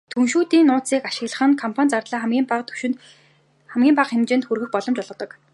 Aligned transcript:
Түншүүдийн 0.13 0.67
нууцыг 0.69 1.01
ашиглах 1.09 1.41
нь 1.47 1.59
компани 1.61 1.91
зардлаа 1.91 2.19
хамгийн 3.71 3.95
бага 3.97 4.09
хэмжээнд 4.11 4.45
хүргэх 4.45 4.69
боломж 4.73 4.97
олгодог. 5.01 5.29